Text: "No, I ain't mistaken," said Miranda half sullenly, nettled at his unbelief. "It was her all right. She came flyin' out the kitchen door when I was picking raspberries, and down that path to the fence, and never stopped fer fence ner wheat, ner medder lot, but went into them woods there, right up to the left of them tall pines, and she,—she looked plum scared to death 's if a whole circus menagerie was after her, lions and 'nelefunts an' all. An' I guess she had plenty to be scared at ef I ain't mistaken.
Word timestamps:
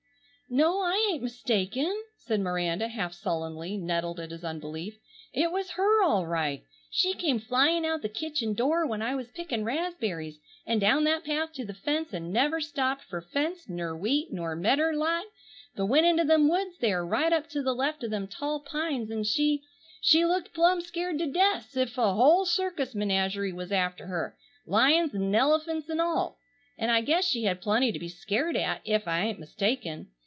"No, 0.53 0.81
I 0.81 1.09
ain't 1.13 1.23
mistaken," 1.23 1.95
said 2.17 2.41
Miranda 2.41 2.89
half 2.89 3.13
sullenly, 3.13 3.77
nettled 3.77 4.19
at 4.19 4.31
his 4.31 4.43
unbelief. 4.43 4.99
"It 5.31 5.49
was 5.49 5.69
her 5.77 6.03
all 6.03 6.27
right. 6.27 6.65
She 6.89 7.13
came 7.13 7.39
flyin' 7.39 7.85
out 7.85 8.01
the 8.01 8.09
kitchen 8.09 8.53
door 8.53 8.85
when 8.85 9.01
I 9.01 9.15
was 9.15 9.31
picking 9.31 9.63
raspberries, 9.63 10.41
and 10.67 10.81
down 10.81 11.05
that 11.05 11.23
path 11.23 11.53
to 11.53 11.63
the 11.63 11.73
fence, 11.73 12.11
and 12.11 12.33
never 12.33 12.59
stopped 12.59 13.03
fer 13.05 13.21
fence 13.21 13.69
ner 13.69 13.95
wheat, 13.95 14.33
ner 14.33 14.57
medder 14.57 14.91
lot, 14.91 15.23
but 15.77 15.85
went 15.85 16.05
into 16.05 16.25
them 16.25 16.49
woods 16.49 16.79
there, 16.81 17.05
right 17.05 17.31
up 17.31 17.47
to 17.51 17.61
the 17.61 17.73
left 17.73 18.03
of 18.03 18.11
them 18.11 18.27
tall 18.27 18.59
pines, 18.59 19.09
and 19.09 19.25
she,—she 19.25 20.25
looked 20.25 20.53
plum 20.53 20.81
scared 20.81 21.17
to 21.19 21.27
death 21.31 21.69
's 21.71 21.77
if 21.77 21.97
a 21.97 22.13
whole 22.13 22.43
circus 22.43 22.93
menagerie 22.93 23.53
was 23.53 23.71
after 23.71 24.07
her, 24.07 24.35
lions 24.65 25.13
and 25.13 25.31
'nelefunts 25.31 25.89
an' 25.89 26.01
all. 26.01 26.39
An' 26.77 26.89
I 26.89 26.99
guess 26.99 27.25
she 27.25 27.45
had 27.45 27.61
plenty 27.61 27.93
to 27.93 27.99
be 27.99 28.09
scared 28.09 28.57
at 28.57 28.81
ef 28.85 29.07
I 29.07 29.21
ain't 29.27 29.39
mistaken. 29.39 30.07